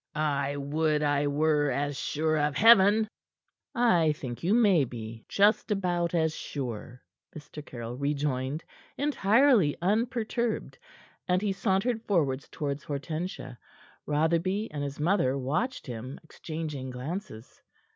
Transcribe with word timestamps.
"I 0.15 0.57
would 0.57 1.03
I 1.03 1.27
were 1.27 1.69
as 1.69 1.95
sure 1.95 2.35
of 2.39 2.55
Heaven." 2.55 3.07
"I 3.75 4.13
think 4.13 4.41
you 4.41 4.55
may 4.55 4.83
be 4.83 5.23
just 5.29 5.69
about 5.69 6.15
as 6.15 6.33
sure," 6.35 7.03
Mr. 7.37 7.63
Caryll 7.63 7.95
rejoined, 7.99 8.63
entirely 8.97 9.77
unperturbed, 9.79 10.79
and 11.27 11.39
he 11.39 11.51
sauntered 11.53 12.01
forward 12.01 12.39
towards 12.51 12.83
Hortensia. 12.83 13.59
Rotherby 14.07 14.71
and 14.71 14.83
his 14.83 14.99
mother 14.99 15.37
watched 15.37 15.85
him, 15.85 16.19
exchanging 16.23 16.89
glances. 16.89 17.61